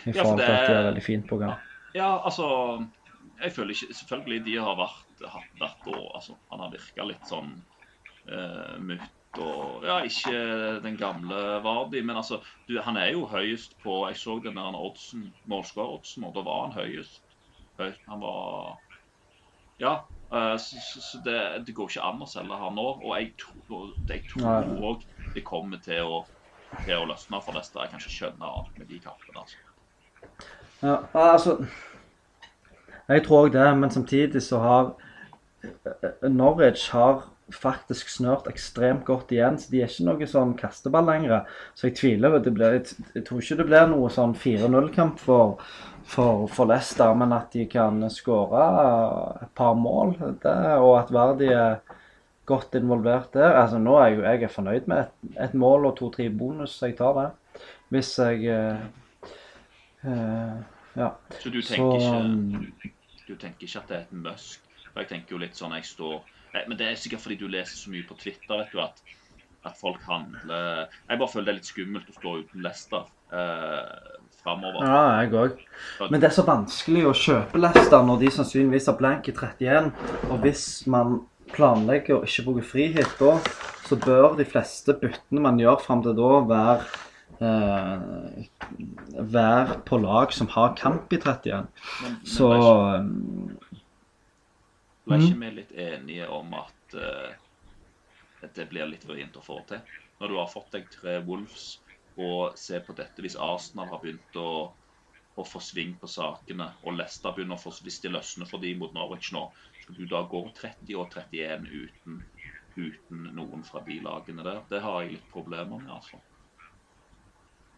I 0.09 0.11
forhold 0.15 0.41
til 0.41 0.47
det 0.47 0.57
at 0.57 0.67
de 0.67 0.73
har 0.73 0.81
er- 0.81 0.89
veldig 0.89 1.03
fint 1.05 1.27
program. 1.29 1.53
Ja, 1.93 2.09
altså 2.25 2.47
Jeg 3.41 3.51
føler 3.51 3.73
ikke 3.75 3.93
Selvfølgelig, 3.93 4.43
de 4.45 4.55
har 4.63 4.77
vært, 4.79 5.23
hatt 5.27 5.57
hvert 5.59 5.87
år 5.91 6.05
altså, 6.15 6.35
Han 6.51 6.59
har 6.63 6.71
virka 6.71 7.03
litt 7.05 7.25
sånn 7.27 7.49
uh, 8.31 8.77
mutt 8.79 9.39
og 9.43 9.83
Ja, 9.85 9.97
ikke 10.07 10.79
den 10.83 10.95
gamle 10.97 11.41
Vardi, 11.63 12.01
men 12.01 12.15
altså 12.15 12.39
du, 12.67 12.77
Han 12.81 12.97
er 12.97 13.11
jo 13.11 13.25
høyest 13.27 13.75
på 13.83 13.97
Jeg 14.09 14.17
så 14.21 14.37
den 14.43 14.55
der 14.55 14.77
oddsen, 14.79 15.27
målskåreroddsen, 15.51 16.23
og 16.27 16.33
da 16.35 16.43
var 16.47 16.63
han 16.69 16.77
høyest. 16.79 17.21
Høy, 17.79 17.91
Han 18.07 18.23
var 18.23 18.79
Ja. 19.83 19.93
Eh, 20.31 20.55
så 20.57 20.83
så, 20.85 21.01
så 21.01 21.21
det, 21.25 21.39
det 21.67 21.75
går 21.75 21.89
ikke 21.91 22.05
an 22.09 22.23
å 22.23 22.29
selge 22.29 22.59
han 22.63 22.77
nå. 22.77 22.87
Og 23.03 23.11
jeg 23.17 23.33
tror 23.41 23.91
jeg 24.09 24.23
tror 24.31 24.71
òg 24.91 25.05
det 25.35 25.43
kommer 25.47 25.81
til 25.83 26.03
å, 26.03 26.23
til 26.85 26.97
å 26.97 27.09
løsne 27.09 27.41
for 27.43 27.57
neste. 27.57 27.79
Jeg 27.83 27.93
kan 27.93 28.03
ikke 28.03 28.17
skjønne 28.17 28.55
alt 28.59 28.79
med 28.79 28.89
de 28.91 28.99
kampene. 29.03 29.43
altså. 29.43 29.57
Ja, 30.81 30.97
altså 31.13 31.65
Jeg 33.07 33.25
tror 33.25 33.45
òg 33.45 33.53
det, 33.53 33.67
men 33.77 33.91
samtidig 33.91 34.41
så 34.43 34.59
har 34.63 34.93
eh, 35.63 36.29
Norwich 36.29 36.89
har 36.95 37.27
faktisk 37.51 38.09
snørt 38.09 38.47
ekstremt 38.47 39.03
godt 39.05 39.31
igjen, 39.35 39.57
så 39.59 39.71
de 39.71 39.81
er 39.81 39.89
ikke 39.91 40.07
noe 40.07 40.27
sånn 40.29 40.53
kasteball 40.59 41.07
lenger. 41.09 41.47
Så 41.75 41.89
jeg 41.89 41.97
tviler 41.99 42.37
det 42.39 42.53
blir, 42.55 42.77
jeg 42.79 43.25
tror 43.27 43.41
ikke 43.43 43.57
det 43.59 43.67
blir 43.67 43.89
noe 43.91 44.11
sånn 44.13 44.35
4-0-kamp 44.37 45.19
for, 45.19 45.57
for, 46.11 46.47
for 46.51 46.67
Leicester, 46.67 47.13
men 47.15 47.33
at 47.35 47.53
de 47.55 47.65
kan 47.71 48.03
skåre 48.11 48.63
et 49.45 49.51
par 49.55 49.77
mål, 49.79 50.15
det, 50.43 50.55
og 50.81 50.95
at 50.99 51.13
Verdi 51.15 51.51
er 51.55 51.79
godt 52.49 52.75
involvert 52.75 53.33
der. 53.33 53.55
Altså 53.55 53.79
Nå 53.79 53.95
er 54.01 54.15
jo 54.15 54.25
jeg 54.25 54.43
er 54.43 54.51
fornøyd 54.51 54.89
med 54.91 55.05
et, 55.05 55.29
et 55.47 55.53
mål 55.55 55.87
og 55.91 55.95
to-tre 55.99 56.27
bonus, 56.29 56.81
jeg 56.81 56.97
tar 56.99 57.15
det. 57.19 57.29
Hvis 57.91 58.17
jeg 58.19 58.45
eh, 58.51 58.83
eh, 60.07 60.59
Ja. 60.95 61.07
Så 61.39 61.49
du 61.49 61.61
Så 61.61 61.75
ikke 61.75 62.23
du, 62.27 62.89
Du 63.27 63.35
tenker 63.35 63.63
ikke 63.63 63.79
at 63.79 63.87
det 63.87 63.95
er 63.95 64.01
et 64.01 64.11
musk? 64.11 64.61
Jeg 64.95 65.07
tenker 65.07 65.35
jo 65.35 65.39
litt 65.39 65.55
sånn 65.55 65.75
jeg 65.77 65.87
står 65.87 66.17
Nei, 66.53 66.63
Men 66.67 66.77
det 66.79 66.87
er 66.87 66.99
sikkert 66.99 67.23
fordi 67.23 67.37
du 67.39 67.47
leser 67.47 67.77
så 67.79 67.91
mye 67.91 68.03
på 68.07 68.17
Twitter, 68.19 68.57
vet 68.59 68.73
du, 68.73 68.81
at, 68.83 68.99
at 69.63 69.77
folk 69.79 70.01
handler 70.03 70.89
Jeg 71.07 71.19
bare 71.19 71.31
føler 71.31 71.47
det 71.47 71.53
er 71.53 71.59
litt 71.61 71.71
skummelt 71.71 72.11
å 72.11 72.17
stå 72.17 72.33
uten 72.41 72.65
Leicester 72.65 73.07
eh, 73.31 74.19
framover. 74.43 74.85
Ja, 74.85 75.01
jeg 75.21 75.33
òg. 75.37 75.59
Men 76.09 76.21
det 76.21 76.29
er 76.29 76.35
så 76.35 76.45
vanskelig 76.47 77.05
å 77.09 77.13
kjøpe 77.17 77.61
Leicester 77.61 78.05
når 78.07 78.23
de 78.23 78.31
sannsynligvis 78.37 78.89
har 78.91 78.97
blank 78.99 79.29
i 79.29 79.35
31. 79.35 79.91
Og 80.29 80.41
hvis 80.45 80.65
man 80.91 81.21
planlegger 81.51 82.19
å 82.19 82.25
ikke 82.25 82.47
bruke 82.47 82.65
frihet 82.65 83.15
da, 83.19 83.35
så 83.87 83.97
bør 83.99 84.37
de 84.39 84.47
fleste 84.47 84.95
byttene 85.01 85.43
man 85.43 85.59
gjør 85.59 85.81
fram 85.83 86.03
til 86.05 86.15
da, 86.17 86.29
være 86.47 86.85
eh, 87.41 88.45
være 89.35 89.79
på 89.87 89.99
lag 90.01 90.33
som 90.35 90.49
har 90.55 90.75
kamp 90.79 91.11
i 91.13 91.19
31. 91.19 91.67
Men, 92.03 92.11
men 92.11 92.25
Så 92.25 92.49
Du 92.51 92.57
ikke, 92.57 92.99
um, 92.99 93.57
ble 95.05 95.17
Mm. 95.17 95.25
ikke 95.25 95.39
vi 95.39 95.51
litt 95.55 95.71
enige 95.75 96.27
om 96.29 96.53
at, 96.53 96.95
uh, 96.95 97.33
det 98.55 98.69
blir 98.69 98.85
litt 98.87 99.03
vrient 99.05 99.35
å 99.35 99.43
få 99.43 99.59
til? 99.67 99.81
Når 100.21 100.27
du 100.29 100.35
har 100.37 100.47
fått 100.47 100.71
deg 100.71 100.87
tre 100.93 101.19
Wolves, 101.25 101.79
og 102.17 102.57
se 102.59 102.79
på 102.83 102.95
dette 102.97 103.23
hvis 103.23 103.37
Arsenal 103.39 103.91
har 103.91 104.01
begynt 104.01 104.39
å, 104.39 104.71
å 105.35 105.45
få 105.47 105.61
sving 105.63 105.93
på 105.99 106.09
sakene, 106.11 106.71
og 106.83 106.97
Leicester 106.97 107.35
begynner 107.35 107.59
å 107.59 107.61
få 107.61 107.73
Hvis 107.83 108.01
de 108.03 108.11
løsner 108.11 108.49
for 108.49 108.63
de 108.63 108.73
mot 108.77 108.93
Norwich 108.95 109.31
nå, 109.35 109.47
skal 109.81 109.95
du 109.97 110.03
da 110.09 110.23
gå 110.27 110.43
30 110.57 110.97
og 110.99 111.15
31 111.15 111.69
uten, 111.71 112.19
uten 112.75 113.23
noen 113.37 113.63
fra 113.67 113.83
bilagene 113.85 114.43
der? 114.43 114.61
Det 114.69 114.83
har 114.83 115.01
jeg 115.01 115.17
litt 115.17 115.31
problemer 115.31 115.79
med, 115.79 115.89
altså. 115.91 116.19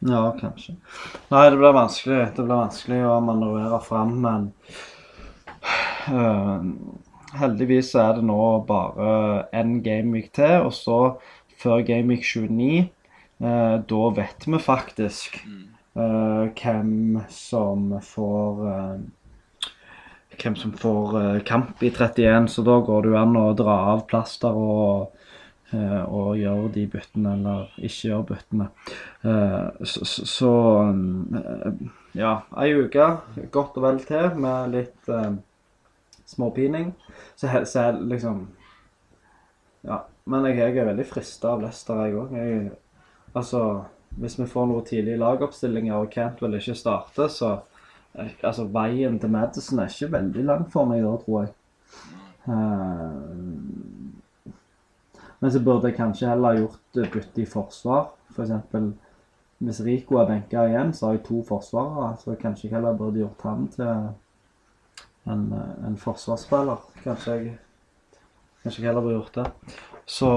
Ja, 0.03 0.33
kanskje. 0.35 0.75
Nei, 1.31 1.45
det 1.49 1.59
blir 1.61 1.75
vanskelig. 1.77 2.19
Det 2.35 2.43
blir 2.43 2.59
vanskelig 2.59 2.99
å 3.07 3.21
manøvrere 3.23 3.79
fram, 3.85 4.17
men 4.25 4.49
uh, 6.11 6.65
Heldigvis 7.39 7.93
er 7.97 8.17
det 8.17 8.25
nå 8.27 8.41
bare 8.67 9.45
én 9.55 9.77
gameweek 9.85 10.27
til, 10.35 10.67
og 10.67 10.73
så 10.75 10.97
før 11.61 11.85
gameweek 11.87 12.25
29 12.27 12.83
øh, 13.41 13.79
Da 13.89 14.09
vet 14.21 14.47
vi 14.47 14.59
faktisk 14.59 15.45
Mm. 15.45 16.01
øh, 16.01 16.49
hvem 16.61 17.17
som 17.29 18.01
får 18.01 18.63
eh, 18.67 18.99
Hvem 20.43 20.55
som 20.55 20.71
får 20.73 21.17
øh, 21.19 21.43
kamp 21.45 21.83
i 21.83 21.89
31, 21.89 22.47
så 22.49 22.63
da 22.63 22.79
går 22.85 23.01
det 23.01 23.09
jo 23.11 23.17
an 23.17 23.35
å 23.37 23.53
dra 23.53 23.75
av 23.93 24.07
plaster 24.07 24.49
og 24.49 25.11
eh, 25.73 26.03
og 26.09 26.37
gjøre 26.37 26.71
de 26.73 26.87
byttene 26.87 27.33
eller 27.37 27.67
ikke 27.77 28.07
gjøre 28.09 28.25
byttene. 28.31 28.67
Eh, 29.23 29.85
Så, 29.85 30.05
så, 30.05 30.51
eh, 31.35 31.73
ja, 32.15 32.39
ei 32.57 32.73
uke 32.73 33.07
godt 33.51 33.77
og 33.77 33.83
vel 33.83 33.99
til 34.05 34.35
med 34.37 34.71
litt 34.73 35.09
eh, 35.09 35.31
småpining. 36.25 36.93
Så, 37.35 37.47
så 37.65 37.91
liksom 38.01 38.47
Ja. 39.83 40.01
Men 40.25 40.45
jeg, 40.45 40.57
jeg 40.57 40.77
er 40.77 40.85
veldig 40.85 41.05
frista 41.05 41.49
av 41.53 41.61
Lester, 41.61 42.05
jeg 42.05 42.13
òg. 42.15 42.71
Altså, 43.33 43.83
hvis 44.21 44.37
vi 44.39 44.45
får 44.49 44.67
noen 44.69 44.85
tidlige 44.85 45.21
lagoppstillinger 45.21 45.95
og 45.95 46.11
Cantwell 46.13 46.59
ikke 46.59 46.75
starter, 46.77 47.27
så 47.27 47.59
Altså, 48.13 48.67
veien 48.69 49.15
til 49.17 49.31
Madison 49.33 49.79
er 49.81 49.89
ikke 49.89 50.11
veldig 50.13 50.43
lang 50.45 50.67
for 50.69 50.85
meg 50.85 50.99
da, 51.01 51.15
tror 51.17 51.39
jeg. 51.41 51.53
Uh, 52.45 54.43
men 55.43 55.51
så 55.51 55.59
burde 55.59 55.89
jeg 55.89 55.97
kanskje 55.97 56.29
heller 56.29 56.55
gjort 56.55 56.99
eh, 57.01 57.09
bytte 57.11 57.41
i 57.41 57.45
forsvar. 57.49 58.05
F.eks. 58.31 58.77
hvis 59.57 59.81
Rico 59.83 60.21
er 60.21 60.29
benka 60.29 60.63
igjen, 60.69 60.93
så 60.95 61.07
har 61.09 61.17
jeg 61.17 61.25
to 61.27 61.41
forsvarere. 61.47 62.13
Så 62.21 62.37
kanskje 62.39 62.69
jeg 62.69 62.75
heller 62.77 62.95
burde 62.95 63.19
gjort 63.19 63.43
han 63.43 63.67
til, 63.73 63.91
en, 65.33 65.43
eh, 65.57 65.73
en 65.89 65.97
forsvarsspiller. 65.99 66.87
Kanskje 67.03 67.35
jeg 67.35 67.57
Kanskje 68.63 68.79
jeg 68.79 68.87
heller 68.87 69.03
burde 69.03 69.17
gjort 69.17 69.35
det. 69.35 69.77
Så 70.07 70.29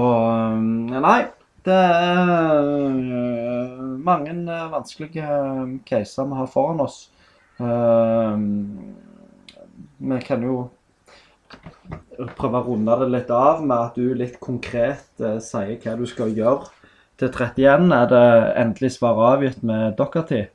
Nei. 0.91 1.21
Det 1.67 1.75
er 1.75 2.61
eh, 2.63 3.79
mange 4.07 4.31
eh, 4.31 4.67
vanskelige 4.71 5.23
eh, 5.27 5.71
caser 5.83 6.27
vi 6.29 6.37
har 6.39 6.47
foran 6.47 6.79
oss. 6.79 6.99
Vi 9.97 10.19
kan 10.23 10.45
jo 10.45 10.53
prøve 12.37 12.61
å 12.61 12.65
runde 12.69 12.95
det 13.01 13.07
litt 13.11 13.33
av 13.33 13.65
med 13.65 13.75
at 13.77 13.97
du 13.99 14.13
litt 14.15 14.37
konkret 14.39 15.23
sier 15.43 15.73
hva 15.81 15.95
du 15.99 16.05
skal 16.07 16.31
gjøre 16.37 16.69
til 17.19 17.33
31. 17.33 17.91
Er 17.97 18.07
det 18.13 18.29
endelig 18.63 18.93
svar 18.95 19.19
avgitt 19.33 19.59
med 19.65 19.97
Dockerty? 19.99 20.45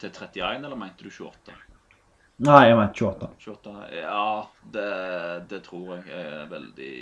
Til 0.00 0.10
31, 0.10 0.64
eller 0.64 0.80
mente 0.80 1.04
du 1.04 1.12
28? 1.12 1.54
Nei, 2.48 2.64
jeg 2.70 2.80
mente 2.80 3.06
28. 3.12 3.30
28 3.46 3.76
ja, 4.00 4.26
det, 4.74 4.90
det 5.52 5.62
tror 5.68 5.94
jeg 6.00 6.18
er 6.24 6.50
veldig, 6.50 6.94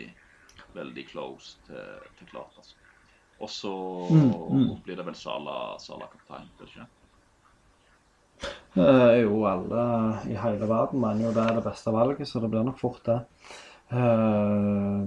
veldig 0.77 1.09
close 1.15 1.57
til, 1.71 1.99
til 2.19 2.33
klart, 2.35 2.53
altså. 2.59 2.82
Og 3.43 3.51
så 3.51 3.75
Mm, 4.11 4.33
mm. 4.51 4.83
blir 4.85 4.97
det 4.97 5.07
vel 5.07 5.15
Sala, 5.19 5.79
Sala 5.79 6.07
kaptein, 6.07 6.49
blir 6.59 6.67
det 6.67 6.75
ikke? 6.77 6.87
Uh, 8.77 9.21
jo, 9.21 9.45
alle 9.47 9.83
i 10.33 10.37
hele 10.41 10.69
verden 10.69 11.01
mener 11.01 11.27
jo 11.27 11.33
det 11.37 11.43
er 11.45 11.59
det 11.59 11.65
beste 11.67 11.93
valget, 11.93 12.29
så 12.29 12.41
det 12.41 12.51
blir 12.51 12.65
nok 12.65 12.79
fort 12.81 13.03
det. 13.07 13.19
Uh, 13.93 15.05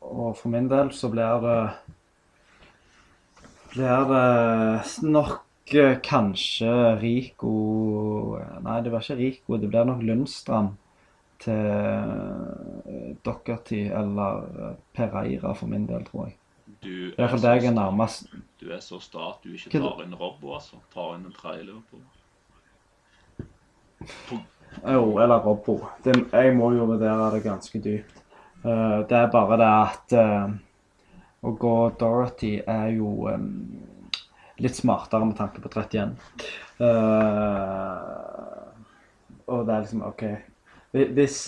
og 0.00 0.36
for 0.36 0.48
min 0.50 0.68
del 0.70 0.90
så 0.92 1.10
blir 1.12 1.44
det 1.44 1.58
Blir 3.74 4.04
det 4.10 5.02
nok 5.02 5.74
eh, 5.74 5.96
kanskje 6.02 6.70
Rico 7.00 7.54
Nei, 8.62 8.76
det 8.82 8.90
blir 8.92 9.00
ikke 9.02 9.16
Rico, 9.18 9.56
det 9.58 9.70
blir 9.70 9.88
nok 9.88 10.02
Lundstrand 10.02 10.76
til 11.42 13.16
Dockerty 13.26 13.80
eller 13.90 14.76
Pereira 14.94 15.54
for 15.58 15.66
min 15.66 15.88
del, 15.90 16.04
tror 16.06 16.28
jeg. 16.28 16.36
Du 16.84 16.90
I 16.90 17.14
hvert 17.16 17.30
fall 17.30 17.46
jeg 17.48 17.64
er 17.70 17.76
nærmest. 17.76 18.28
Du 18.60 18.68
er 18.72 18.80
så 18.84 18.98
sta 19.00 19.30
at 19.30 19.44
du 19.44 19.54
ikke 19.56 19.72
tar 19.72 20.02
inn 20.04 20.14
Robbo, 20.16 20.54
altså. 20.58 20.80
Tar 20.92 21.16
inn 21.16 21.26
en 21.28 21.36
tredje 21.36 21.74
på. 21.90 21.96
Jo, 24.82 25.18
eller 25.22 25.40
Robbo. 25.44 25.78
Det, 26.04 26.16
jeg 26.32 26.56
må 26.56 26.72
jo 26.76 26.84
vurdere 26.90 27.30
det 27.34 27.42
ganske 27.44 27.80
dypt. 27.80 28.22
Uh, 28.64 29.04
det 29.08 29.16
er 29.18 29.32
bare 29.32 29.58
det 29.60 29.70
at 29.70 30.14
uh, 30.18 30.54
å 31.44 31.52
gå 31.60 31.74
Dorothy 32.00 32.54
er 32.60 32.88
jo 32.96 33.28
um, 33.28 33.50
litt 34.64 34.76
smartere 34.76 35.28
med 35.28 35.36
tanke 35.36 35.60
på 35.60 35.68
31. 35.72 36.14
Uh, 36.80 36.86
og 39.52 39.66
det 39.66 39.74
er 39.74 39.84
liksom 39.84 40.06
OK. 40.08 40.24
Hvis 40.94 41.38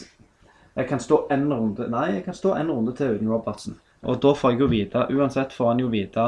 jeg 0.77 0.89
kan 0.91 1.01
stå 1.01 1.23
en 1.33 1.47
runde 1.53 1.87
Nei, 1.89 2.07
jeg 2.19 2.25
kan 2.27 2.35
stå 2.37 2.53
en 2.59 2.71
runde 2.71 2.93
til 2.99 3.17
uten 3.17 3.31
Robertsen. 3.33 3.79
Og 4.07 4.19
da 4.23 4.33
får 4.39 4.55
jeg 4.55 4.63
jo 4.63 4.71
vite 4.71 5.05
Uansett 5.13 5.55
får 5.55 5.73
han 5.73 5.81
jo 5.83 5.91
vite 5.93 6.25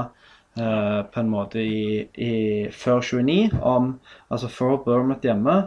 eh, 0.58 1.00
på 1.06 1.20
en 1.23 1.32
måte 1.32 1.62
i, 1.62 2.04
i 2.18 2.32
før 2.75 3.02
29 3.04 3.61
om 3.62 3.92
Altså 4.28 4.50
før 4.52 4.78
Bournemouth 4.85 5.26
hjemme 5.26 5.58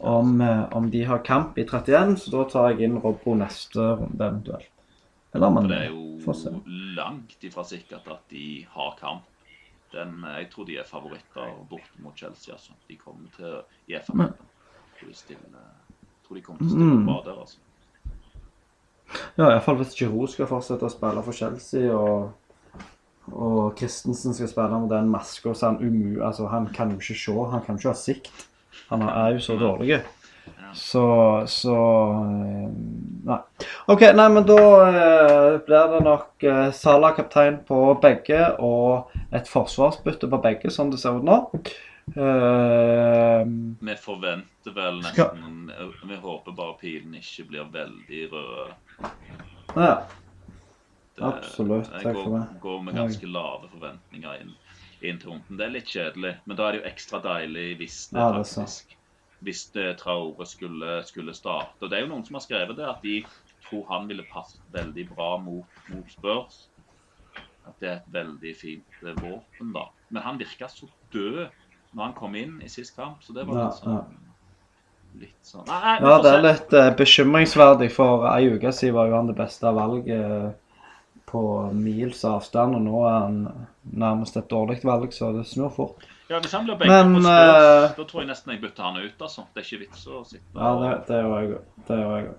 om, 0.00 0.40
eh, 0.40 0.62
om 0.76 0.90
de 0.90 1.04
har 1.04 1.24
kamp 1.24 1.58
i 1.58 1.64
31, 1.64 2.16
så 2.16 2.30
da 2.32 2.44
tar 2.48 2.70
jeg 2.70 2.86
inn 2.88 3.00
Robbo 3.02 3.34
neste 3.36 3.84
runde 4.00 4.24
eventuelt. 4.24 4.70
Eller 5.36 5.52
man 5.52 5.68
det 5.68 5.76
er 5.76 5.90
jo 5.92 6.46
langt 6.96 7.44
ifra 7.44 7.64
sikkert 7.68 8.08
at 8.08 8.22
de 8.32 8.64
har 8.72 8.94
kamp. 8.98 9.26
Den, 9.92 10.22
jeg 10.24 10.48
tror 10.52 10.66
de 10.66 10.78
er 10.78 10.86
favoritter 10.86 11.52
borte 11.68 12.02
mot 12.02 12.16
Chelsea. 12.16 12.54
altså. 12.54 12.72
De 12.88 12.96
kommer 12.96 13.28
til 13.36 13.92
i 13.92 13.98
FA-kampen. 13.98 14.46
Jeg 15.02 15.14
de 15.28 15.36
tror 16.26 16.36
de 16.38 16.42
kommer 16.46 16.62
til 16.62 16.68
å 16.68 16.74
stille 16.74 16.96
på 16.96 17.06
bra 17.10 17.18
der, 17.26 17.40
altså. 17.44 17.58
Ja, 19.40 19.46
iallfall 19.54 19.78
hvis 19.80 19.94
Giroud 19.96 20.28
skal 20.28 20.48
fortsette 20.50 20.84
å 20.84 20.92
spille 20.92 21.20
for 21.24 21.32
Chelsea, 21.32 21.88
og, 21.96 23.30
og 23.32 23.78
Christensen 23.78 24.36
skal 24.36 24.50
spille 24.50 24.80
med 24.82 24.92
den 24.92 25.08
maska, 25.08 25.54
så 25.56 25.70
han 25.70 25.78
umu... 25.80 26.20
Altså, 26.20 26.50
han 26.52 26.66
kan 26.76 26.92
jo 26.92 27.00
ikke 27.00 27.16
se, 27.16 27.36
han 27.54 27.62
kan 27.64 27.78
jo 27.78 27.80
ikke 27.80 27.94
ha 27.94 28.00
sikt. 28.02 28.48
Han 28.90 29.06
er 29.08 29.38
jo 29.38 29.44
så 29.46 29.56
dårlig. 29.56 30.02
Så, 30.76 31.04
så 31.50 31.76
eh, 32.20 32.68
Nei. 33.30 33.38
OK, 33.90 34.04
nei, 34.16 34.26
men 34.32 34.44
da 34.46 34.58
eh, 34.86 35.56
blir 35.66 35.94
det 35.94 36.02
nok 36.04 36.46
eh, 36.46 36.68
Salah 36.76 37.16
kaptein 37.16 37.58
på 37.66 37.80
begge 38.02 38.44
og 38.62 39.10
et 39.34 39.48
forsvarsbytte 39.50 40.30
på 40.30 40.42
begge, 40.44 40.70
som 40.74 40.92
det 40.92 41.00
ser 41.02 41.16
ut 41.16 41.26
nå. 41.26 41.40
Eh, 42.16 43.44
Vi 43.80 43.94
forventer 43.96 44.74
vel 44.74 45.00
nesten 45.04 45.72
Vi 46.08 46.16
håper 46.16 46.52
bare 46.56 46.74
pilen 46.80 47.14
ikke 47.14 47.44
blir 47.48 47.68
veldig 47.72 48.22
rød. 48.32 48.72
ja. 49.76 50.06
Det- 51.16 51.24
Absolutt, 51.26 51.90
Takk 51.90 52.02
går, 52.14 52.24
for 52.24 52.38
det. 52.38 52.60
går 52.60 52.82
med 52.82 52.94
ganske 52.94 53.26
lave 53.28 53.68
forventninger 53.68 54.40
inn, 54.40 54.54
inn 55.02 55.18
til 55.18 55.30
runden. 55.30 55.56
Det 55.58 55.66
er 55.66 55.70
litt 55.74 55.84
kjedelig, 55.90 56.36
men 56.46 56.56
da 56.56 56.68
er 56.68 56.72
det 56.72 56.80
jo 56.82 56.88
ekstra 56.88 57.20
deilig 57.22 57.76
hvis 57.78 58.08
det 58.10 58.18
Ja, 58.18 58.32
det 58.32 58.46
faktisk 58.46 58.96
Hvis 59.42 59.70
det 59.72 59.98
Traore 59.98 60.46
skulle, 60.46 61.02
skulle 61.04 61.32
starte. 61.34 61.72
Og 61.82 61.90
det 61.90 61.98
er 61.98 62.02
jo 62.06 62.08
noen 62.14 62.24
som 62.26 62.34
har 62.34 62.40
skrevet 62.40 62.76
det, 62.76 62.84
at 62.88 63.02
de 63.02 63.24
tror 63.68 63.86
han 63.88 64.06
ville 64.08 64.22
passet 64.32 64.60
veldig 64.72 65.08
bra 65.14 65.36
mot, 65.38 65.64
mot 65.88 66.10
Spurs. 66.10 66.68
At 67.66 67.78
det 67.80 67.88
er 67.88 67.96
et 67.96 68.12
veldig 68.12 68.56
fint 68.56 68.84
eh, 69.06 69.14
våpen, 69.14 69.72
da. 69.72 69.86
Men 70.10 70.22
han 70.22 70.38
virka 70.38 70.68
så 70.68 70.88
død 71.12 71.48
når 71.92 72.04
han 72.04 72.16
kom 72.16 72.34
inn 72.38 72.60
i 72.62 72.68
sist 72.70 72.96
kamp, 72.96 73.22
så 73.24 73.34
det 73.36 73.46
var 73.48 73.58
Ja, 73.58 73.68
litt 73.68 73.82
sånn 73.82 74.18
Litt 75.20 75.46
sånn 75.46 75.66
Nei, 75.66 75.80
nei, 75.82 75.94
Ja, 76.06 76.16
det 76.22 76.32
er 76.32 76.44
litt 76.44 76.74
uh, 76.76 76.90
bekymringsverdig, 76.96 77.90
for 77.92 78.28
ei 78.30 78.52
uke 78.54 78.72
siden 78.72 78.94
var 78.94 79.10
jo 79.10 79.16
han 79.18 79.30
det 79.32 79.38
beste 79.40 79.72
valget 79.74 80.54
på 81.30 81.42
mils 81.74 82.24
avstand, 82.26 82.74
og 82.74 82.82
nå 82.82 83.02
er 83.06 83.18
han 83.20 83.36
nærmest 83.82 84.38
et 84.38 84.48
dårlig 84.50 84.80
valg, 84.82 85.12
så 85.14 85.30
det 85.34 85.44
snur 85.46 85.70
fort. 85.70 86.06
Ja, 86.30 86.40
Hvis 86.42 86.52
han 86.54 86.66
blir 86.66 86.78
benka 86.78 87.04
Men, 87.04 87.14
på 87.14 87.20
Spurs, 87.20 87.30
eh, 87.30 87.96
da 87.96 88.04
tror 88.10 88.22
jeg 88.22 88.28
nesten 88.30 88.52
jeg 88.54 88.60
bytter 88.62 88.86
han 88.86 88.98
ut. 88.98 89.22
altså. 89.22 89.44
Det 89.54 89.62
er 89.62 89.66
ikke 89.66 89.80
vits 89.84 90.04
å 90.06 90.24
sitte 90.26 90.58
Ja, 90.58 90.72
og 90.72 90.82
det, 90.82 90.90
det 91.08 91.20
gjør 91.20 91.32
jeg 91.36 91.48
òg. 91.54 91.64
Det 91.88 91.98
gjør 92.00 92.12
jeg 92.16 92.26
òg. 92.28 92.36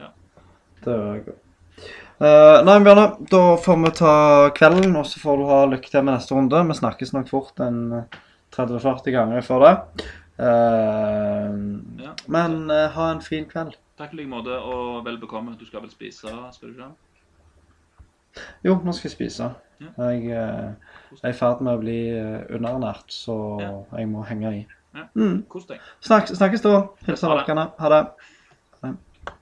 Ja. 0.00 0.10
Det 0.84 0.96
gjør 0.96 1.14
jeg 1.14 1.22
òg. 1.24 1.38
Eh, 2.20 2.56
nei, 2.68 2.74
Bjørne, 2.84 3.06
da 3.32 3.42
får 3.64 3.78
vi 3.84 3.92
ta 4.00 4.14
kvelden, 4.56 4.96
og 5.00 5.06
så 5.08 5.22
får 5.22 5.40
du 5.40 5.46
ha 5.48 5.60
lykke 5.70 5.92
til 5.92 6.04
med 6.04 6.12
neste 6.12 6.36
runde. 6.36 6.60
Vi 6.68 6.76
snakkes 6.80 7.14
nok 7.16 7.32
fort 7.32 7.64
en 7.64 7.80
30-40 8.60 9.10
ganger 9.16 9.40
for 9.46 9.64
det. 9.66 10.06
Eh, 10.38 11.58
Ja. 12.04 12.12
Men 12.26 12.70
eh, 12.70 12.88
ha 12.96 13.10
en 13.12 13.20
fin 13.20 13.44
kveld. 13.48 13.76
Takk 13.98 14.14
i 14.14 14.16
like 14.16 14.30
måte, 14.32 14.56
og 14.56 15.04
vel 15.04 15.18
bekomme. 15.20 15.56
Du 15.60 15.66
skal 15.66 15.82
vel 15.84 15.90
spise, 15.92 16.28
skal 16.52 16.68
du 16.68 16.72
ikke? 16.74 16.90
Jo, 18.64 18.76
nå 18.84 18.92
skal 18.94 19.08
jeg 19.10 19.16
spise. 19.16 19.50
Ja. 19.80 20.08
Jeg 20.10 20.24
jeg 20.30 21.24
er 21.24 21.32
i 21.32 21.36
ferd 21.36 21.60
med 21.66 21.74
å 21.74 21.80
bli 21.80 21.98
eh, 22.14 22.44
underernært, 22.54 23.08
så 23.12 23.36
Ja. 23.60 23.72
jeg 23.98 24.08
må 24.08 24.22
henge 24.28 24.52
i. 24.60 24.66
Ja. 24.94 25.04
Mm. 25.14 25.44
Snakkes, 26.00 26.62
da. 26.62 26.80
Hilser 27.06 27.28
dere. 27.46 27.66
Ha 27.78 27.88
det. 27.88 28.06